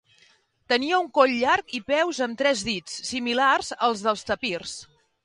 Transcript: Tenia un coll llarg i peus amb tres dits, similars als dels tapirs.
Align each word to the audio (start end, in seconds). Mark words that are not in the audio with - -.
Tenia 0.71 1.01
un 1.01 1.09
coll 1.17 1.33
llarg 1.41 1.75
i 1.79 1.81
peus 1.91 2.21
amb 2.27 2.39
tres 2.39 2.63
dits, 2.71 2.97
similars 3.11 3.71
als 3.89 4.03
dels 4.09 4.27
tapirs. 4.31 4.73